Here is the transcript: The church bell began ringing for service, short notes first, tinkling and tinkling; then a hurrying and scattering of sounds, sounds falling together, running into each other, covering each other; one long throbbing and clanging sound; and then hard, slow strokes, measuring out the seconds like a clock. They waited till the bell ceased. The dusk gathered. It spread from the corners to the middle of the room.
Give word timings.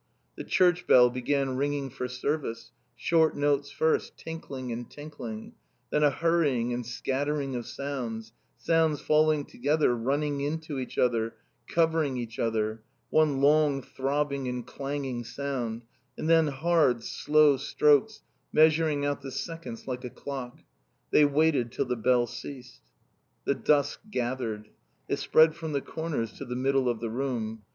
The 0.35 0.43
church 0.43 0.87
bell 0.87 1.11
began 1.11 1.57
ringing 1.57 1.91
for 1.91 2.07
service, 2.07 2.71
short 2.95 3.37
notes 3.37 3.69
first, 3.69 4.17
tinkling 4.17 4.71
and 4.71 4.89
tinkling; 4.89 5.53
then 5.91 6.01
a 6.03 6.09
hurrying 6.09 6.73
and 6.73 6.83
scattering 6.83 7.55
of 7.55 7.67
sounds, 7.67 8.33
sounds 8.57 8.99
falling 8.99 9.45
together, 9.45 9.95
running 9.95 10.41
into 10.41 10.79
each 10.79 10.97
other, 10.97 11.35
covering 11.67 12.17
each 12.17 12.39
other; 12.39 12.81
one 13.11 13.41
long 13.41 13.83
throbbing 13.83 14.47
and 14.47 14.65
clanging 14.65 15.23
sound; 15.23 15.83
and 16.17 16.27
then 16.27 16.47
hard, 16.47 17.03
slow 17.03 17.55
strokes, 17.57 18.23
measuring 18.51 19.05
out 19.05 19.21
the 19.21 19.29
seconds 19.29 19.87
like 19.87 20.03
a 20.03 20.09
clock. 20.09 20.61
They 21.11 21.25
waited 21.25 21.71
till 21.71 21.85
the 21.85 21.95
bell 21.95 22.25
ceased. 22.25 22.81
The 23.45 23.53
dusk 23.53 23.99
gathered. 24.09 24.69
It 25.07 25.17
spread 25.19 25.53
from 25.55 25.73
the 25.73 25.79
corners 25.81 26.33
to 26.39 26.45
the 26.45 26.55
middle 26.55 26.89
of 26.89 27.01
the 27.01 27.11
room. 27.11 27.65